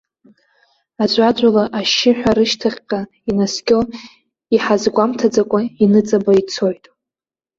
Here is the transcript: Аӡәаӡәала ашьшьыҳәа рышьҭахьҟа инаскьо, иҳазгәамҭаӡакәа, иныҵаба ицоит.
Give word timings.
Аӡәаӡәала 1.03 1.63
ашьшьыҳәа 1.79 2.31
рышьҭахьҟа 2.37 2.99
инаскьо, 3.29 3.79
иҳазгәамҭаӡакәа, 4.55 5.59
иныҵаба 5.83 6.31
ицоит. 6.41 6.83